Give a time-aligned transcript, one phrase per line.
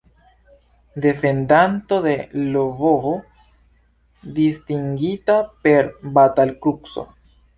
[1.03, 2.13] Defendanto de
[2.53, 3.11] Lvovo,
[4.39, 7.05] distingita per Batal-Kruco.